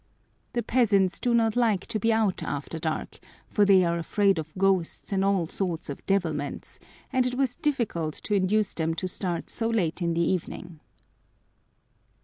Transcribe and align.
The 0.53 0.63
peasants 0.63 1.19
do 1.19 1.31
not 1.35 1.55
like 1.55 1.85
to 1.85 1.99
be 1.99 2.11
out 2.11 2.41
after 2.41 2.79
dark, 2.79 3.19
for 3.47 3.65
they 3.65 3.85
are 3.85 3.99
afraid 3.99 4.39
of 4.39 4.51
ghosts 4.57 5.11
and 5.11 5.23
all 5.23 5.45
sorts 5.45 5.91
of 5.91 6.03
devilments, 6.07 6.79
and 7.13 7.27
it 7.27 7.35
was 7.35 7.55
difficult 7.55 8.15
to 8.15 8.33
induce 8.33 8.73
them 8.73 8.95
to 8.95 9.07
start 9.07 9.51
so 9.51 9.69
late 9.69 10.01
in 10.01 10.15
the 10.15 10.21
evening. 10.21 10.79